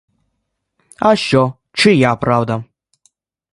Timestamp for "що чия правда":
1.15-2.63